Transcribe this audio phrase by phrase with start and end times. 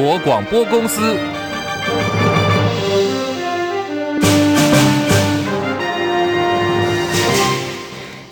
[0.00, 1.39] 国广播公司。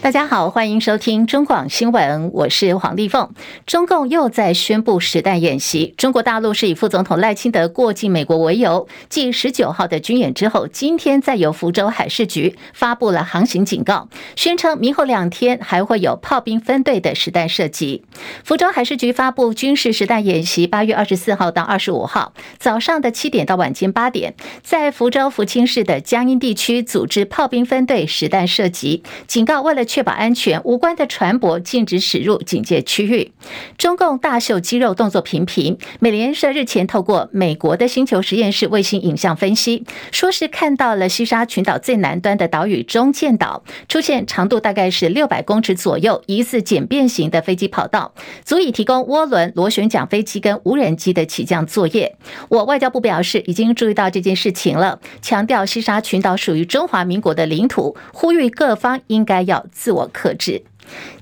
[0.09, 3.31] 大家好，欢迎收听中广新闻，我是黄丽凤。
[3.67, 5.93] 中共又在宣布实弹演习。
[5.99, 18.03] 中国大陆是以副总统赖清德过境美国为由，继十九号的军演之后，今天再由福州海事局发布了航行警告，宣称明后两天还会有炮兵分队的实弹射击。
[18.43, 33.33] 福州海事局发布军事实弹演习，八月二十四号到二十五号早上的七点到晚间八点，在福州福清市的江阴地区组织炮兵分队实弹射击，警告为了确确保安全，无关的船舶禁止驶入警戒区域。
[33.77, 35.77] 中共大秀肌肉动作频频。
[35.99, 52.15] 美联社日前透过美国的星球实验室卫星影像分析，说是看到了西沙群岛最南端的岛屿中建岛出现长度大概是六百公尺左右、疑似简便型的飞机跑道，足以提供涡轮螺旋桨飞机跟无人机的起降作业。
[52.49, 59.67] 我外交部表示已经注意到这件事情了，强调西沙群岛属于中华民国的领土，呼吁各方应该要。
[59.89, 60.65] 自我克制。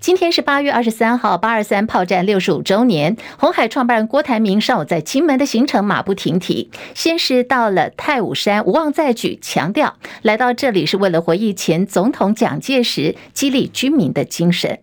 [0.00, 3.16] 今天是八月二十三号，八二三炮战六十五周年。
[3.38, 14.76] 红海创办人郭台铭上午在金门的行程马不停蹄，先是到了太武山，无望再举，强调来到这里是为了回忆前总统蒋介石，激励军民的精神。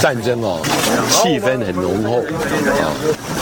[0.00, 0.62] 战争哦，
[1.10, 2.88] 气氛很浓厚啊，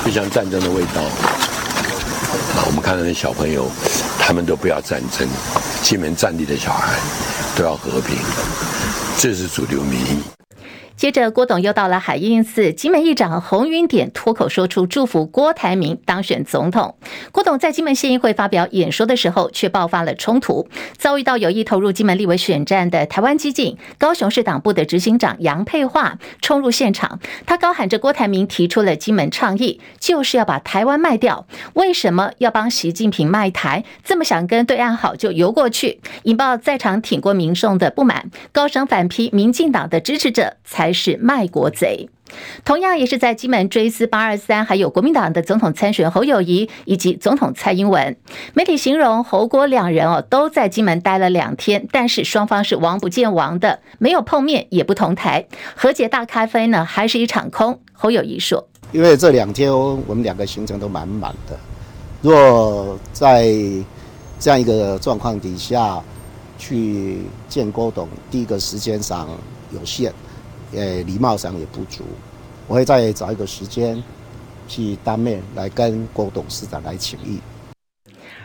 [0.05, 2.67] 就像战争的味道啊。
[2.67, 3.71] 我们看到那小朋友，
[4.19, 5.29] 他们都不要战争，
[5.83, 6.99] 金门战地的小孩
[7.57, 8.17] 都要和平。
[9.25, 10.44] 这是主流民意。
[10.97, 16.97] 接着，郭董又到了海印寺，金门议长洪云典脱口说出祝福郭台铭当选总统。
[17.33, 33.85] 郭董在金门县议会发表演说的时候，却爆发了冲突，遭遇到有意投入金门立委选战的台湾激进高雄市党部的执行长杨沛樺冲入现场，他高喊着郭台铭提出了金门倡议，就是要把台湾卖掉，为什么要帮习近平卖台？
[34.05, 40.84] 这么想跟对岸好就游过去，引爆在场挺过民众的不满，高声反批民进党的支持者才。
[40.85, 42.11] 还是卖国贼。
[42.63, 48.15] 同样也是在金门追思八二三，还有国民党的总统参选侯友谊以及总统蔡英文。
[48.53, 57.81] 媒体形容侯郭两人哦都在金门待了两天，但是双方是王不见王的，没有碰面也不同台，和解大咖啡呢还是一场空。
[57.95, 61.59] 侯友谊说：“因为这两天我们两个行程都满满的，
[62.21, 63.47] 若在
[64.39, 65.99] 这样一个状况底下
[66.59, 69.27] 去见郭董，第一个时间上
[69.73, 70.13] 有限。”
[70.75, 72.05] 呃，礼貌上也不足，
[72.67, 74.03] 我会再找一个时间
[74.67, 77.39] 去当面来跟郭董事长来请益。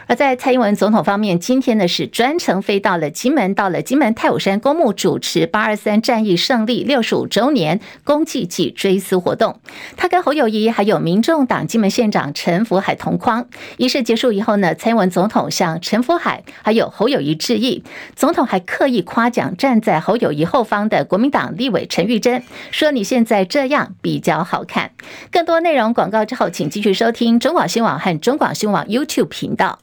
[0.09, 9.61] 而在蔡英文总统方面，今天呢是专程飞到了金门，到了金门太武山公墓主持八二三战役胜利六十五周年公祭暨追思活动。
[9.95, 13.45] 他跟侯友谊还有民众党金门县长陈福海同框。
[13.77, 17.83] 仪式结束以后呢，蔡英文总统向陈福海还有侯友谊致意。
[18.15, 22.41] 总统还刻意夸奖站在侯友谊后方的国民党立委陈玉珍，
[22.71, 24.89] 说你现在这样比较好看。
[25.31, 29.77] 更多内容广告之后，请继续收听中广新闻网和中广新闻网 YouTube 频道。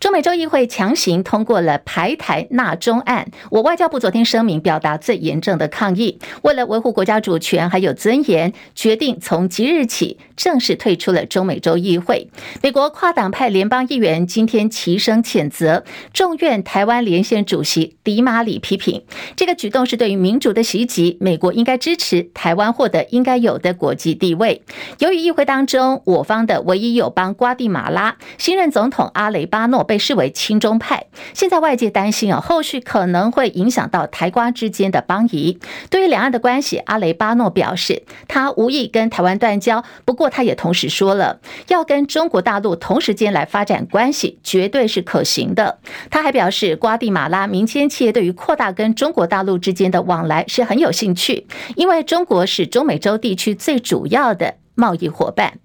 [0.00, 12.30] 中美洲议会强行通过了排台纳中案，我外交部昨天声明表达最严正的抗议，为了维护国家主权还有尊严，决定从即日起正式退出了中美洲议会。
[12.62, 19.02] 美国跨党派联邦议员今天齐声谴责，众院台湾连线主席迪马里批评
[19.36, 24.62] 这个举动是对于民主的袭击，美国应该支持台湾获得应该有的国际地位。
[25.00, 29.57] 由于议会当中我方的唯一友邦瓜地马拉新任总统阿雷巴。
[29.58, 35.58] 巴诺被视为亲中派，现在外界担心啊，后续可能会影响到台瓜之间的邦谊。
[35.90, 45.80] 对于两岸的关系，阿雷巴诺表示，他无意跟台湾断交，不过他也同时说了，要跟中国大陆同时间来发展关系，绝对是可行的。
[46.08, 54.54] 他还表示，瓜地马拉民间企业对于扩大跟中国大陆之间的往来是很有兴趣，因为中国是中美洲地区最主要的。
[54.78, 55.58] 贸易伙伴，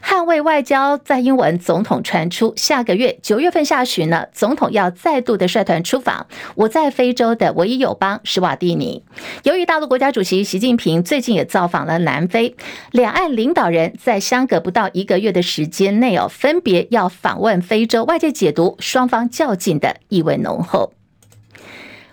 [0.00, 0.96] 捍卫外交。
[0.96, 9.02] 蔡英文总统传出，下个月九月份下旬呢，总统要再度的率团出访我在非洲的唯一友邦史瓦蒂尼。
[9.42, 12.54] 由于大陆国家主席习近平最近也造访了南非，
[12.92, 20.92] 两岸领导人在相隔不到一个月的时间内哦，分别要访问非洲，外界解读双方较劲的意味浓厚。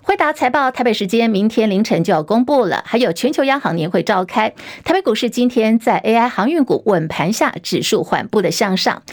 [0.08, 2.82] 惠达财报，台北时间明天凌晨就要公布了。
[2.86, 4.50] 还有全球央行年会召开，
[4.86, 9.04] 台北股市今天在 AI 航运股稳盘下，指数缓步的向上，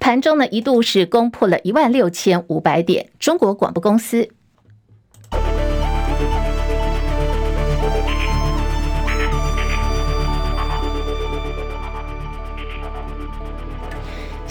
[0.00, 3.06] 盘中呢一度是攻破了一万六千五百点。
[3.20, 4.28] 中国广播公司。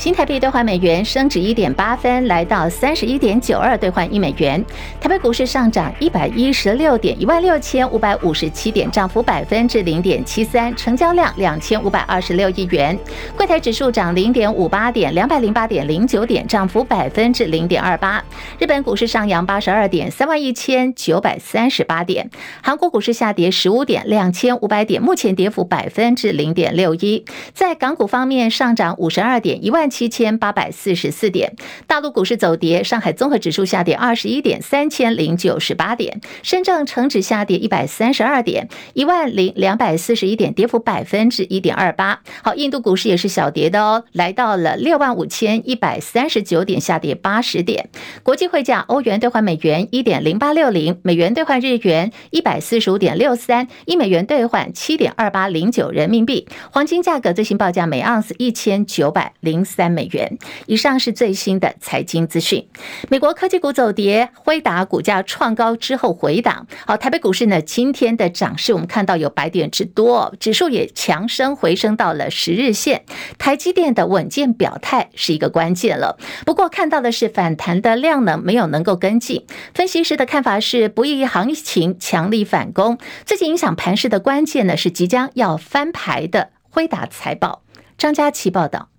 [0.09, 4.65] 新台币兑换美元升值一点八分，来到三十一点九二兑换一美元。
[4.99, 12.97] 台北股市上涨一百一十六点，一万六千五百五十七点，涨幅百分之零点七三，成交量两千五百二十六亿元。
[13.37, 18.19] 柜台指数涨零点五八点，两百零八点零九点，涨幅百分之零点二八。
[18.57, 22.31] 日本股市上扬八十二点，三万一千九百三十八点。
[22.63, 27.23] 韩国股市下跌十五点，两千五百点，目前跌幅百分之零点六一。
[27.53, 31.53] 在港股方面，上涨五十二点，一万七七千八百四十四点。
[31.85, 36.21] 大陆股市走跌，上海综合指数下跌二十一点，三千零九十八点。
[36.41, 42.21] 深圳成指下跌一百三十二点，一万零两百四十一点，跌幅百分之一点二八。
[42.41, 47.89] 好，印度股市也是小跌的哦，来到了六万五千一百三十九点，下跌八十点。
[48.23, 56.47] 国际汇价，欧元兑换美元一点零八六零，美元兑换日元一百四十五点六三，一美元兑换七点二八零九人民币。
[56.71, 60.37] 黄金价格最新报价每盎司一千九百零三三美元。
[60.65, 62.67] 以上是最新的财经资讯。
[63.07, 66.67] 美国科技股走跌，辉达股价创高之后回档。
[66.85, 73.05] 好，台北股市呢，今天的涨势我们看到有百点之多，指数也强升回升到了十日线。
[73.37, 76.17] 台积电的稳健表态是一个关键了。
[76.45, 79.45] 不过看到的是反弹的量能没有能够跟进。
[79.73, 82.97] 分析师的看法是，不易行情强力反攻。
[83.25, 87.61] 最近影响盘势的关键呢，是即将要翻牌的辉达财报。
[87.97, 88.89] 张佳琪报道。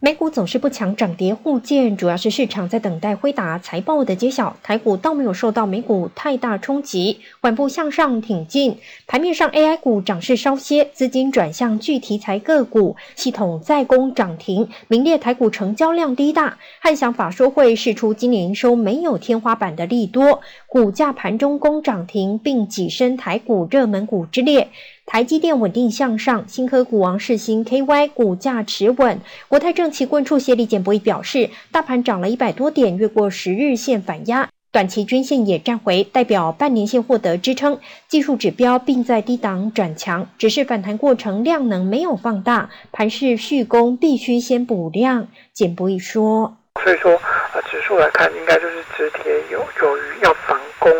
[0.00, 4.56] 美股走势不强，涨跌互见，主要是市场在等待辉达财报的揭晓。
[4.62, 8.78] 台股倒没有受到美股太大冲击，缓步向上挺进。
[9.08, 16.58] 盘面上，AI 股涨势稍歇，资金转向具题材个股，系统再攻涨停，名列台股成交量低大。
[16.78, 24.68] 汉翔法说会释出今年营收没有天花板的利多，股价盘中攻涨停，并跻身台股热门股之列。
[25.10, 29.18] 台积电稳定向上，新科股王世芯 KY 股价持稳。
[29.48, 45.28] 国泰证期棍处协理简博弈表示，大盘涨了一百多点，越过十日线反压，短期均线也站回，代表半年线获得支撑，技术指标并在低档转强，只是反弹过程量能没有放大，盘势续攻必须先补量。
[45.54, 47.12] 简博弈说，所以说，
[47.54, 50.92] 呃，指数来看，应该就是止跌有有余要反攻。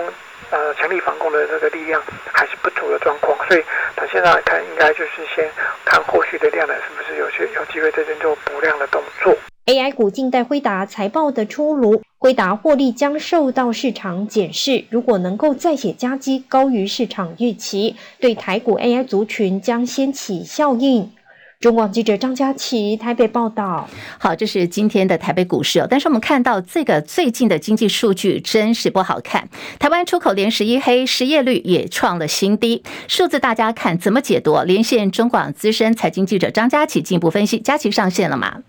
[0.51, 2.03] 呃，强力防控的这个力量
[2.33, 3.63] 还是不足的状况，所以
[3.95, 5.49] 短线上来看，应该就是先
[5.85, 9.37] 看后续的量呢是不是有些有机会在这边做补量的动作。
[9.67, 21.13] AI 股近代辉达财报的出炉，辉达获利将受到市场检视，如果能够再写佳绩高于市场预期，对台股 AI 族群将掀起效应。
[21.61, 23.89] 中广记者张佳琪台北报道。
[24.17, 25.89] 好，这是今天的台北股市哦。
[25.91, 29.49] 但是我们看到这个最近的经济数据真是不好看，
[29.81, 32.85] 台湾出口连十一黑，失业率也创了新低。
[33.09, 34.57] 数字大家看怎么解读？
[34.63, 37.59] 连线中广资深财经记者张佳琪进一步分析。
[37.59, 38.63] 佳琪上线了吗？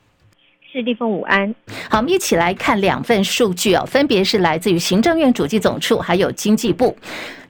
[0.74, 1.54] 是立峰午安。
[1.92, 6.98] 好，我们一起来看两份数据哦，分别是来自于行政院主计总处还有经济部。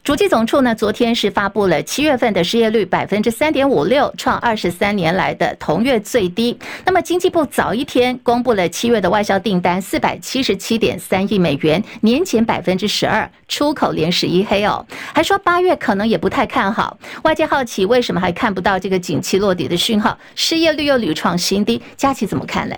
[0.03, 6.57] 主计总处呢，昨天是发布了七月份的失业率百分之三点五六，创二十三年来的同月最低。
[6.83, 16.97] 那么经济部早一天公布了七月的外销订单四百七十七点三亿美元，年减百分之十二，出口连十一黑哦，还说八月可能也不太看好。
[17.23, 22.75] 外界好奇为什么还看不到这个景气落底的讯号，失业率又屡创新低，佳琪怎么看呢？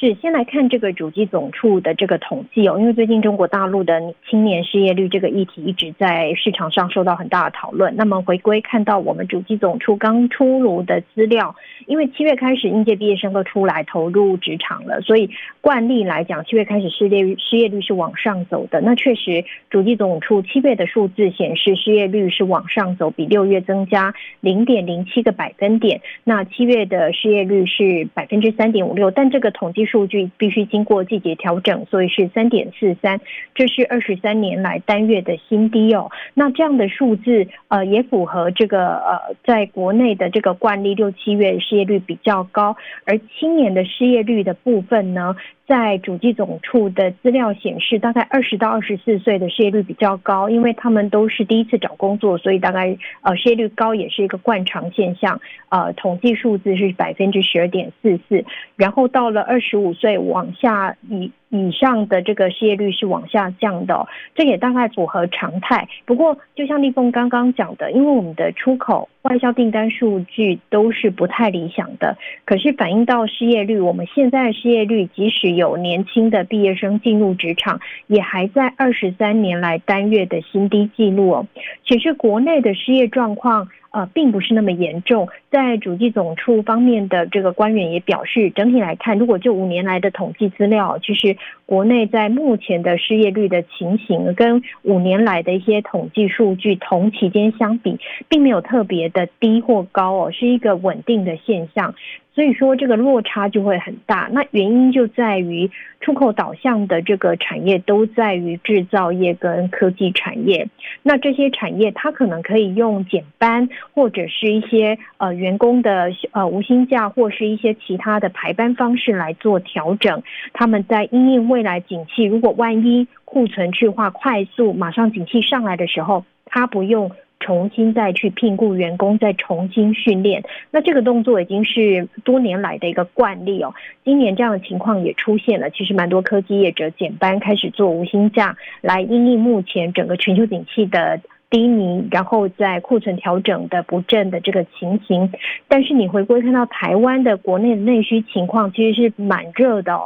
[0.00, 7.92] 是，先来看这个主机总处的这个统计哦，因为最近中国大陆的青年失业率这个议题一直在市场上受到很大的讨论。
[7.96, 18.80] 那么回归看到我们主机总处刚出炉的资料，因为七月开始应届毕业生都出来投入职场了，所以惯例来讲，七月开始失业失业率是往上走的。
[18.80, 26.00] 那确实，主机总处七月的数字显示失业率是往上走，比六月增加零点零七个百分点。
[26.22, 29.87] 那七月的失业率是百分之三点五六，但这个统计。
[29.88, 33.20] 数据必须经过季节调整，所以是三点四三，
[33.54, 36.10] 这是二十三年来单月的新低哦。
[36.34, 45.34] 那这样的数字，呃，也符合这个呃，在国内的这个惯例，六七月失业率比较高，而青年的失业率的部分呢？
[45.68, 55.38] 在主机总处的资料显示，大概二十到二十四岁的失业率比较高，因为他们都是第一次找工作，所以大概呃失业率高也是一个惯常现象。
[55.68, 58.46] 呃，统计数字是百分之十二点四四，
[58.76, 61.30] 然后到了二十五岁往下以。
[61.50, 65.88] 以上的这个失业率是往下降的，这也大概符合常态。
[66.04, 81.46] 不过，就像立峰刚刚讲的，因为我们的出口外销订单数据都是不太理想的，可是反映到失业率，我们现在的失业率即使有年轻的毕业生进入职场，也还在二十三年来单月的新低纪录哦。
[81.86, 83.68] 其实国内的失业状况。
[83.90, 85.28] 呃，并不是那么严重。
[85.50, 101.94] 在主计总处方面的这个官员也表示，整体来看，如果就五年来的统计资料，其实国内在目前的失业率的情形，跟五年来的一些统计数据同期间相比，并没有特别的低或高哦，是一个稳定的现象。
[102.38, 105.68] 所以说这个落差就会很大，那原因就在于
[106.00, 110.68] 出口导向的这个产业都在于制造业跟科技产业，
[111.02, 127.10] 那这些产业它可能可以用减班或者是一些呃员工的呃无薪假或是一些其他的排班方式来做调整，他们在因应未来景气，如果万一库存去化快速，马上景气上来的时候，他不用。
[127.40, 133.74] 重新再去聘雇员工，再重新训练，那这个动作已经是多年来的一个惯例哦。
[134.04, 145.32] 今年这样的情况也出现了，其实蛮多科技业者减班，开始做无薪假，来因应目前整个全球景气的低迷，然后在库存调整的不振的这个情形。
[145.66, 149.98] 但是你回归看到台湾的国内的内需情况，其实是蛮热的。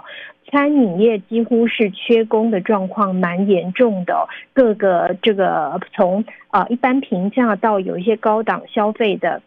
[0.50, 9.40] 餐饮业几乎是缺工的状况蛮严重的，各个这个从啊一般评价到有一些高档消费的。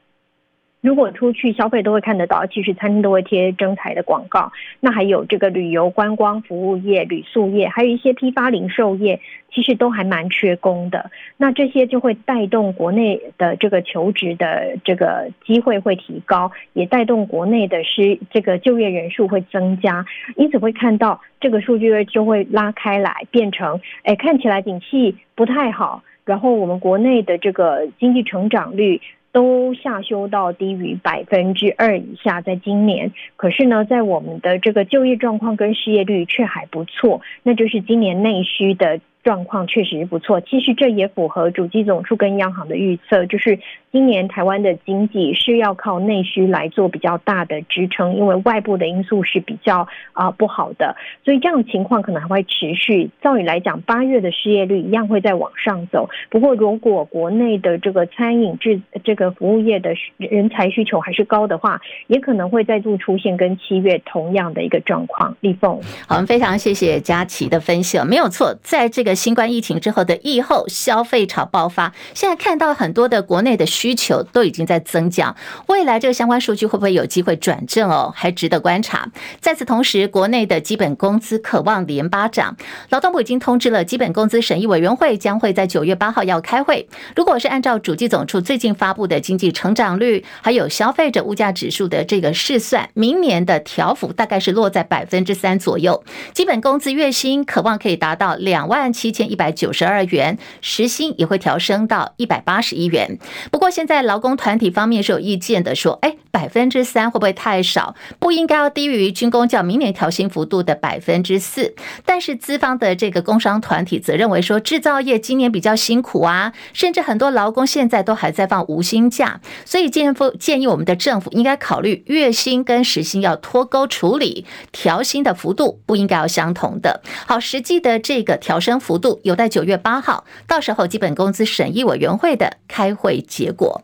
[0.86, 4.52] 如果出去消费都会看得到，其实餐厅都会贴征才的广告。
[4.80, 9.20] 那还有这个旅游观光服务业、旅宿业，还有一些批发零售业，
[9.52, 11.10] 其实都还蛮缺工的。
[11.38, 20.06] 那这些就会带动国内的这个求职的这个机会会提高，也带动国内的是这个就业人数会增加。
[20.36, 29.02] 因此会看到这个数据就会拉开来，变成哎看起来景气不太好，然后我们国内的这个经济成长率。
[29.36, 39.02] 都下修到低于百分之二以下，在今年，可是呢，在我们的这个就业状况跟失业率却还不错，那就是今年内需的。
[39.26, 43.60] 状况确实是不错，其实这也符合主机总处跟央行的预测，就是
[43.92, 53.10] 今年台湾的经济是要靠内需来做比较大的支撑，因为外部的因素是比较啊不好的，所以这样的情况可能还会持续。
[53.20, 56.08] 照理来讲，八月的失业率一样会再往上走。
[56.30, 65.36] 不过，如果国内的这个餐饮制这个服务业的人才需求还是高的话，也可能会再度出现跟七月同样的一个状况。
[65.40, 69.15] 丽凤，好，非常谢谢佳琪的分析，没有错，在这个。
[69.16, 75.36] 新冠疫情之后的疫后消费潮爆发，现在看到很多的国内的需求都已经在增加，
[75.68, 78.14] 未来这个相关数据会不会有机会转正哦？
[78.16, 79.10] 还值得观察。
[79.40, 82.56] 在此同时，国内的基本工资可望连八涨，
[82.90, 86.88] 劳动部已经通知了基本工资审议委员会，将会在九月八号要开会。
[87.16, 96.04] 如果是按照主计总处最近发布的经济成长率，还有消费者物价指数的这个试算，明年的调幅大概是落在百分之三左右，
[96.34, 99.05] 基本工资月薪可望可以达到两万七。
[99.06, 103.20] 七千一百九十二元，时薪也会调升到一百八十一元。
[103.52, 107.94] 不过，现在劳工团体方面是有意见的，说：“哎，百分之三会不会太少？
[108.18, 127.04] 不应该要低于军工教明年调薪幅度的百分之四。”但是资方的这个工商团体则认为说，制造业今年比较辛苦啊，甚至很多劳工现在都还在放无薪假，所以建议建议我们的政府应该考虑月薪跟时薪要脱钩处理，调薪的幅度不应该要相同的。
[127.28, 128.95] 好，实际的这个调升幅。
[128.96, 133.82] 幅度有待九月八号，到时候基本工资审议委员会的开会结果。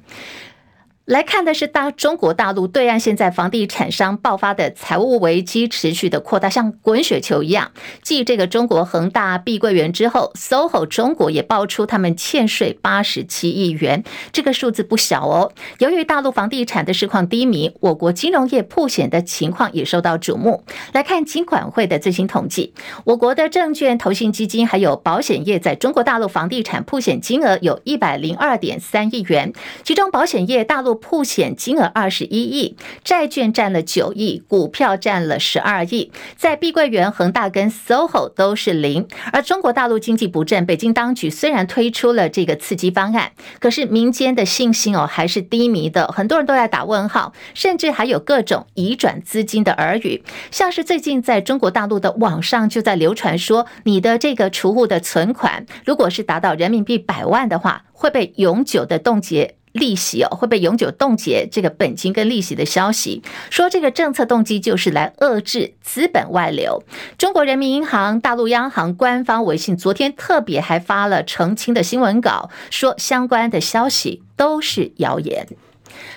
[1.05, 7.72] 来看的是大中国大陆对岸现在房地产商爆发的财务危机持续的扩大，像滚雪球一样。
[8.03, 15.51] 继这个中国恒大、碧桂园之后，SOHO 中国也爆出他们欠税八十七亿元，这个数字不小哦。
[15.79, 20.63] 由于大陆房地产的市况低迷，我国金融业破险的情况也受到瞩目。
[20.93, 22.74] 来看金管会的最新统计，
[23.05, 29.51] 我国的证券、投信基金还有保险业在中国大陆房地产破险金额有一百零二点三亿元，
[29.84, 30.90] 其中保险业大陆。
[30.95, 36.12] 曝险金额二十一亿，债券占了九亿，股票占了十二亿。
[36.36, 39.07] 在碧桂园、恒大跟 SOHO 都是零。
[39.31, 50.24] 而中国大陆经济不振，北京当局虽然推出了这个刺激方案，可是民间的信心哦还是低迷的，很多人都在打问号，甚至还有各种移转资金的耳语。
[50.51, 59.55] 像是最近在中国大陆的网上就在流传说，你的这个储户的存款，如果是达到人民币百万的话，会被永久的冻结。
[59.74, 66.84] 利息哦会被永久冻结，这个本金跟利息的消息，说这个政策动机就是来遏制资本外流。
[67.18, 75.48] 中国人民银行、大陆央行官方微信昨天特别还发了澄清的新闻稿，说相关的消息都是谣言。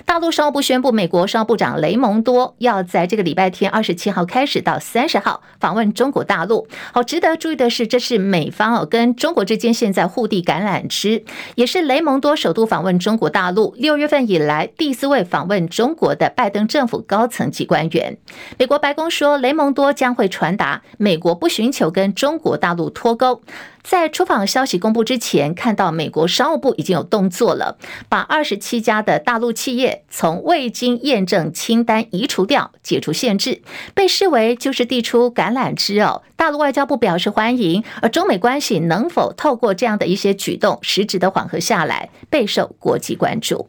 [0.04, 6.66] 大陆商务部宣布，美国商务部长雷蒙多要在这个礼拜天二十七号开始到三十号访问中国大陆。
[6.92, 18.16] 好，值得注意的是，这是美方哦跟中国之间现在互递橄榄枝，也是雷蒙多首度访问中国大陆，六月份以来第四位访问中国的拜登政府高层级官员。
[18.58, 23.40] 美国白宫说，雷蒙多将会传达美国不寻求跟中国大陆脱钩。
[23.84, 27.76] 在出访消息公布之前，看到美国商务部已经有动作了，
[28.08, 33.60] 把二十七家的大陆企业从未经验证清单移除掉，解除限制，
[33.92, 36.22] 被视为就是递出橄榄枝哦。
[36.34, 43.68] 大陆外交部表示欢迎，而中美关系能否透过这样的一些举动，实质的缓和下来，备受国际关注。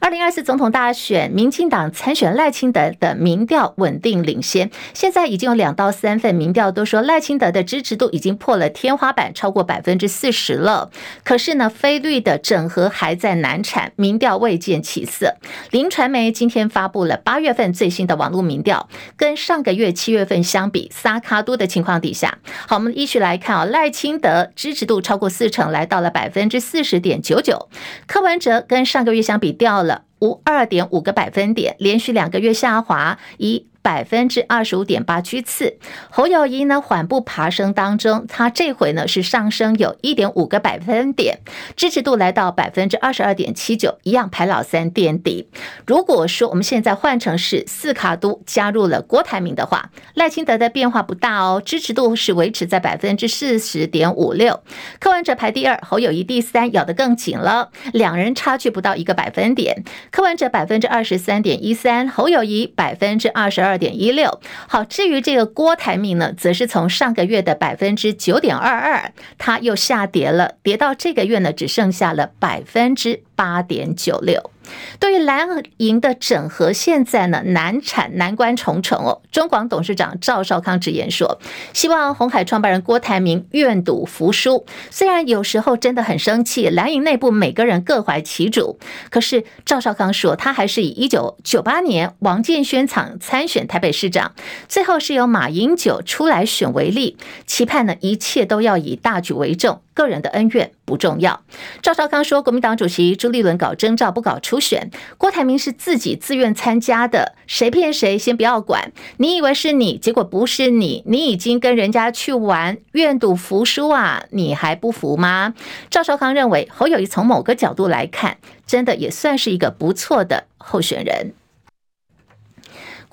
[0.00, 4.70] 二零二四总统大选，民进党参选赖清德的民调稳定领先。
[4.92, 10.90] 现在已经有两到三份民调都说赖清德的支持度已经破了天花板，超过百分之四十了。
[11.22, 15.36] 可是呢，非绿的整合还在难产，民调未见起色。
[15.70, 27.68] 林传媒今天发布了八月份最新的网络民调，跟上个月七月份相比，三脚督的情况底下，好，我们依序来看啊，赖清德支持度超过四成，来到了百分之四十点九九。
[28.06, 29.93] 柯文哲跟上个月相比掉了。
[30.20, 33.66] 无二点五个百分点，连续两个月下滑，一。
[33.84, 35.76] 百分之二十五点八居次，
[36.08, 41.40] 侯友谊呢缓步爬升当中，他这回呢是上升有一点五个百分点，
[41.76, 45.50] 支持度来到百分之二十二点七九，一样排老三垫底。
[45.86, 54.62] 如果说我们现在换成是四卡都加入了郭台铭的话，赖清德的变化不大哦，支持度是维持在百分之四十点五六，
[54.98, 63.73] 柯文哲排第二，侯友谊第三，咬得更紧了，两人差距不到一个百分点，柯文哲百分之二十三点一三，侯友谊百分之二十二。
[63.74, 74.52] 二点一六，好，至于这个郭台铭呢，则是从上个月的百分之九点二二，它又下跌了，跌到这个月呢，只剩下了百分之八点九六。
[74.98, 79.22] 对于蓝营的整合，现在呢难产难关重重哦。
[79.30, 81.38] 中广董事长赵少康直言说，
[81.72, 84.64] 希望鸿海创办人郭台铭愿赌服输。
[84.90, 88.78] 虽然有时候真的很生气，蓝营内部每个人各怀其主，
[89.10, 94.34] 可是赵少康说，他还是以一九九八年王建煊场参选台北市长，
[94.68, 99.80] 最后是由马英九出来选为例，期盼呢一切都要以大局为重。
[99.94, 101.42] 个人的恩怨不重要。
[101.80, 108.92] 赵少康说，国民党主席朱立伦搞征召不搞初选，郭台铭是自己自愿参加的，谁骗谁先不要管。
[109.18, 115.54] 你以为是你，结果不是你，你已经跟人家去玩，愿赌服输啊，你还不服吗？
[115.88, 121.32] 赵少康认为，侯友谊从某个角度来看，真的也算是一个不错的候选人。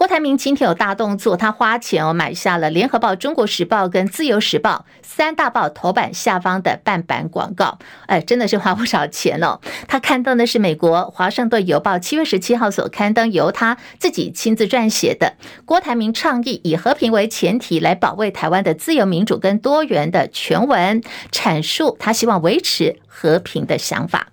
[0.01, 9.59] 郭台铭今天有大动作，他花钱哦买下了《联合报》《中国时报》跟《自由时报》三大报头版下方的半版广告，哎，真的是花不少钱哦。
[9.87, 15.35] 他刊登的是美国《华盛顿邮报》七月十七号所刊登，由他自己亲自撰写的
[15.65, 24.29] 郭台铭倡议以和平为前提来保卫台湾的自由民主跟多元的全文阐述，他希望维持和平的想法。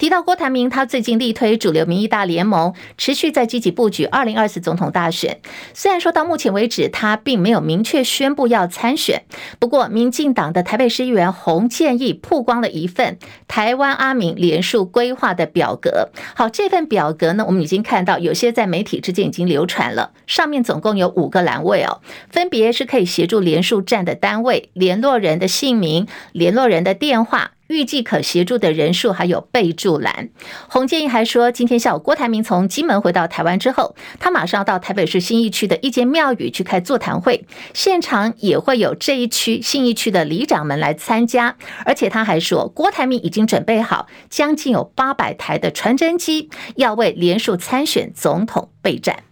[0.00, 5.40] 提到郭台铭，他最近力推主流民意大联盟，持续在积极布局二零二四总统大选。
[5.74, 9.24] 虽然说到目前为止，他并没有明确宣布要参选，
[9.58, 16.08] 不过民进党的台北市议员洪建义曝光了一份台湾阿明联署规划的表格。
[16.34, 20.12] 好，这份表格呢，我们已经看到有些在媒体之间已经流传了。
[20.26, 27.50] 上面总共有五个栏位哦，分别是可以协助联署站的单位、联络人的姓名、联络人的电话。
[27.70, 30.28] 预计可协助的人数还有备注栏。
[30.68, 41.56] 洪建义还说，今天下午郭台铭从金门回到台湾之后，他马上到台北市信义区的一间庙宇去开座谈会，现场也会有这一区信义区的里长们来参加。
[41.86, 49.22] 而且他还说，郭台铭已经准备好将近有八百台的传真机，要为连署参选总统备战。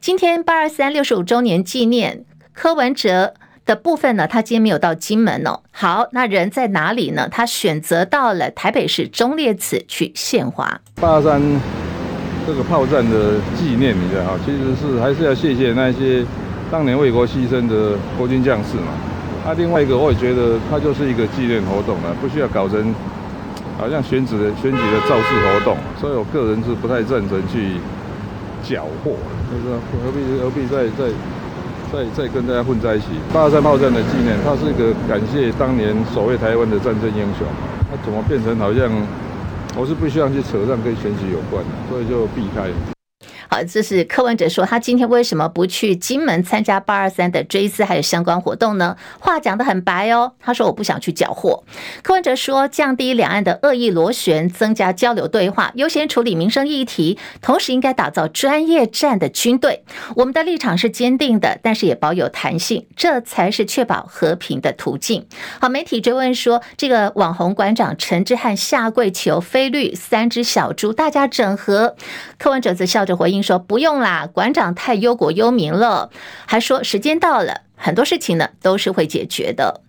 [0.00, 3.34] 今天八二三六十五周年纪念，柯文哲。
[3.64, 5.60] 的部分呢，他今天没有到金门哦。
[5.70, 7.28] 好，那人在哪里呢？
[7.30, 10.80] 他选择到了台北市忠烈祠去献花。
[10.96, 11.40] 八二三
[12.46, 16.24] 这个炮战的纪念，你知道哈，其实是还是要谢谢那些
[16.70, 18.92] 当年为国牺牲的国军将士嘛。
[19.44, 22.94] 那另外一个，我也觉得它就是一个纪念活动了，不需要搞成
[23.78, 25.76] 好像选举的选举的造势活动。
[26.00, 27.78] 所以我个人是不太赞成去
[28.62, 29.14] 缴获，
[29.50, 31.12] 就是何必何必再再。
[31.92, 37.46] 再再跟大家混在一起，八二三炮战的纪念，它是一个感谢当年守卫台湾的战争英雄。
[37.90, 38.90] 它怎么变成好像
[39.76, 42.70] 我是不希望去扯上跟选举有关的，所以就避开。
[43.52, 48.96] 好，这是柯文哲说他今天为什么不去金门参加八二三的追思还有相关活动呢？
[49.18, 51.62] 话讲得很白哦，他说我不想去缴获。
[52.02, 59.84] 柯文哲说，降低两岸的恶意螺旋，增加交流对话，优先处理民生议题，同时应该打造专业战的军队。
[60.16, 65.26] 我们的立场是坚定的，但是也保有弹性，这才是确保和平的途径。
[65.60, 71.96] 好，媒体追问说，这个网红馆长陈之汉下跪求菲律三只小猪，大家整合。
[72.38, 76.10] 柯文哲则笑着回应说：“不用啦，馆长太忧国忧民了。”
[76.46, 79.82] 还说时间到了，很多事情呢都是会解决的。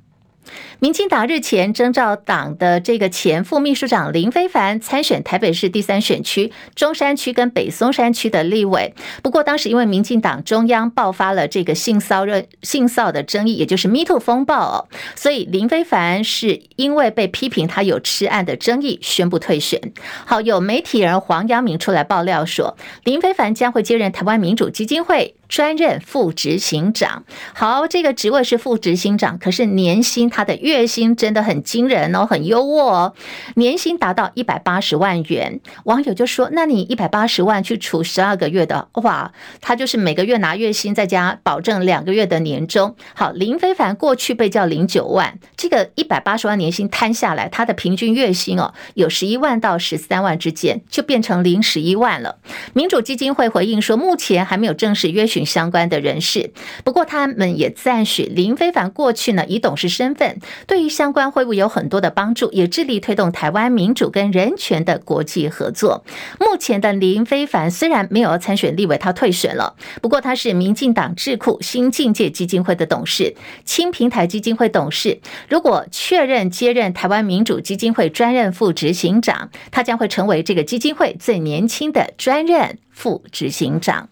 [0.84, 19.80] 民进党日前征召党的这个前副秘书长林非凡参选台北市第三选区中山区跟北松山区的立委，不过当时因为民进党中央爆发了这个性骚扰、性骚的争议，也就是 Me Too 风暴，所以林非凡是因为被批评他有吃案的争议，宣布退选。
[20.26, 27.26] 好，有媒体人黄阳明出来爆料说，林非凡将会接任台湾民主基金会专任副执行长。
[27.54, 30.88] 好，这个职位是副执行长，可是年薪他的月。
[30.94, 33.14] 薪真的很惊人哦，很优渥哦，
[33.56, 35.60] 年薪达到一百八十万元。
[35.86, 52.38] 网友就说：“那你一百八十万去除十二个月的话，他就是每个月拿月薪，再加保证两个月的年终。”好，林非凡过去被叫零九万，这个一百八十万年薪摊下来，他的平均月薪哦，有十一万到十三万之间，就变成零十一万了。
[52.74, 56.52] 民主基金会回应说，目前还没有正式约询相关的人士，
[56.84, 60.40] 不过他们也赞许林非凡过去呢以董事身份。
[60.68, 66.04] 对于相关会务有很多的帮助，也致力推动台湾民主跟人权的国际合作。
[66.40, 69.76] 目前的林非凡虽然没有参选立委，他退选了。
[70.02, 75.20] 不过他是民进党智库新境界基金会的董事，轻平台基金会董事。
[75.50, 84.10] 如果确认接任台湾民主基金会专任副执行长，他将会成为这个基金会最年轻的专任副执行长。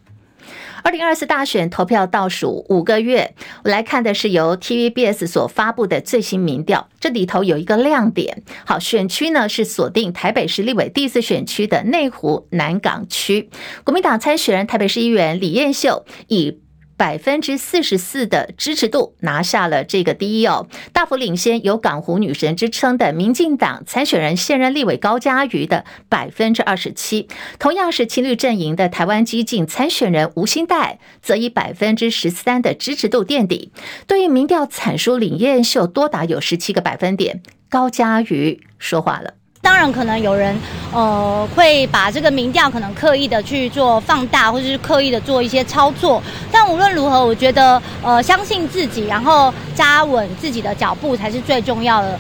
[0.83, 8.43] 二零二四大选投票倒数五个月，我来看的是由 TVBS 所发布的最新民调，这里头有一个亮点。
[8.65, 13.49] 好，选区呢是锁定台北市立委第四选区的内湖南港区，
[13.83, 16.59] 国民党参选人台北市议员李彦秀以
[17.01, 33.71] 百分之四十四的支持度拿下了这个第一哦，大幅领先有港湖女神之称的民进党参选人现任立委高嘉瑜的百分之二十七，同样是青绿阵营的台湾基进参选人吴欣岱则以百分之十三的支持度垫底，
[34.05, 39.40] 对于民调惨输李彦秀多达有十七个百分点，高嘉瑜说话了。
[39.61, 40.59] 当然，可能有人，
[40.91, 46.21] 呃，会把这个民调可能刻意的去做放大，或者是刻意的做一些操作。
[46.51, 52.19] 但无论如何，我觉得，呃，相信自己，然后扎稳自己的脚步才是最重要的。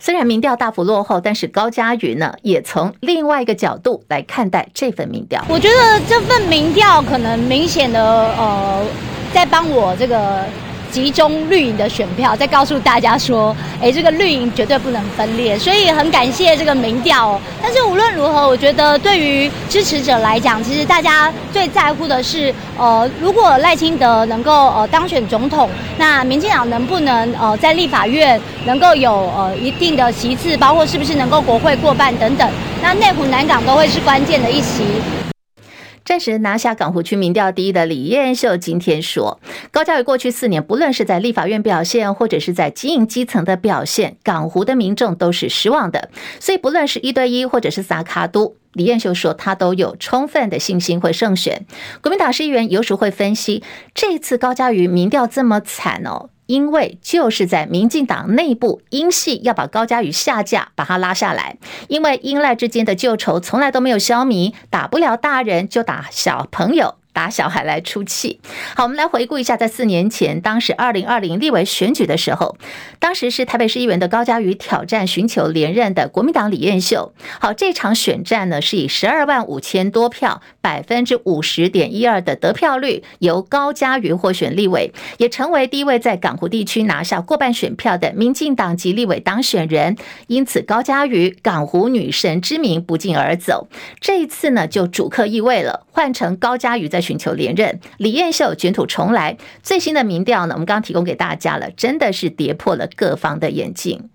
[0.00, 5.44] 虽然民调大幅落后，但是高嘉瑜呢，也从另外一个角度来看待这份民调。
[5.48, 8.00] 我觉得这份民调可能明显的，
[8.36, 8.84] 呃，
[9.34, 10.44] 在帮我这个。
[10.92, 17.40] 集中绿营的选票，再告诉大家说，哎，这个绿营绝对不能分裂，所以很感谢这个民调。
[17.62, 32.46] 但是无论如何，我觉得对于支持者来讲，其实大家最在乎的是，呃，如果赖清德能够呃当选总统，那民进党能不能呃在立法院能够有呃一定的席次，包括是不是能够国会过半等等，
[32.82, 34.84] 那内湖南港都会是关键的一席。
[36.04, 46.10] 暂时拿下港湖区民调第一的李彦秀今天说，高嘉瑜过去四年，不论是在立法院表现，或者是在经营基层的表现，港湖的民众都是失望的。
[46.40, 51.64] 所以不论是一对一，或者是撒卡都，李彦秀说他都有充分的信心会胜选。
[52.02, 53.62] 国民党市议员游淑慧分析，
[53.94, 56.30] 这次高嘉瑜民调这么惨哦。
[56.52, 61.56] 因为就是在民进党内部，英系要把高嘉宇下架，把他拉下来。
[61.88, 66.96] 因为英赖之间的旧仇从来都没有消弭，打不了大人就打小朋友。
[67.12, 68.40] 打小孩来出气。
[68.74, 72.56] 好，我们来回顾一下，在四年前，当时二零二零立委选举的时候，
[72.98, 77.12] 当时是台北市议员的高嘉瑜挑战寻求连任的国民党李彦秀。
[77.38, 89.98] 好，这场选战呢，是以十二万五千多票，百分之五十点一二的得票率，由高嘉瑜获选立委，也成为第一位在港湖地区拿下过半选票的民进党籍立委当选人。
[90.28, 93.68] 因此，高嘉瑜港湖女神之名不胫而走。
[94.00, 97.01] 这一次呢，就主客易位了，换成高嘉瑜在。
[97.02, 99.36] 寻求连任，李彦秀卷土重来。
[99.62, 104.08] 最新的民调呢，我们刚刚提供给大家了，真的是跌破了各方的眼镜。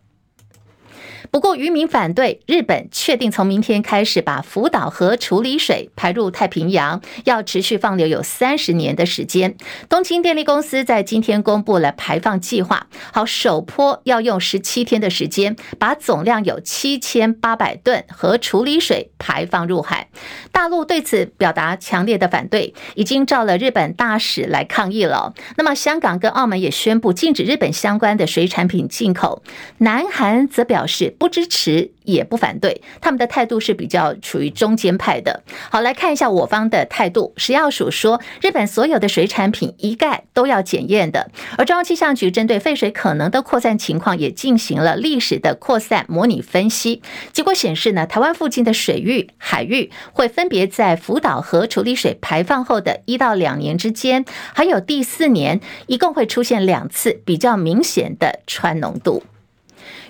[1.32, 9.56] 不过渔民反对，日本确定从明天开始把福岛核处理水排入太平洋，要持续放流有三十年的时间。
[9.90, 20.10] 东京电力公司在今天公布了排放计划，好，首波要用十七天的时间，把总量有七千八百吨核处理水排放入海。
[20.52, 25.34] 大陆对此表达强烈的反对，已经召了日本大使来抗议了。
[25.58, 29.44] 那么香港跟澳门也宣布禁止日本相关的水产品进口，
[29.80, 31.92] 南韩则表示不支持。
[32.08, 35.44] 也不反对，他们的态度是比较处于中间派的。
[35.70, 37.34] 好，来看一下我方的态度。
[37.36, 41.30] 食药署说，日本所有的水产品一概都要检验的。
[41.58, 47.02] 而中央气象局针对废水可能的扩散情况，也进行了历史的扩散模拟分析。
[47.34, 59.22] 结果显示呢，台湾附近的水域、海域会分别在福岛核处理水排放后的一到两年之间，还有第四年，一共会出现两次比较明显的氚浓度。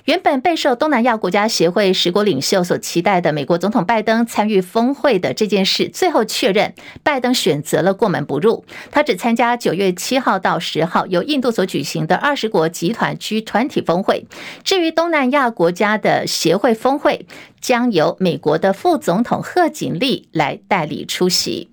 [0.07, 14.25] 原本备受东南亚国家协会十国领袖所期待的美国总统拜登参与峰会的这件事，最后确认，拜登选择了过门不入，他只参加九月七号到十号由印度所举行的二十国集团区团体峰会。
[14.63, 17.25] 至于东南亚国家的协会峰会，
[17.59, 21.69] 将由美国的副总统贺锦丽来代理出席。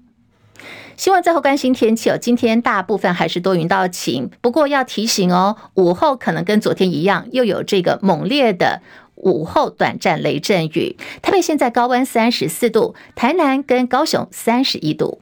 [0.96, 8.80] 希望最后关心天气哦，今天大部分还是多云到晴，不过要提醒哦，午后可能跟昨天一样，又有这个猛烈的
[9.16, 10.96] 午后短暂雷阵雨。
[11.20, 15.20] 台北现在高温三十四度，台南跟高雄三十一度。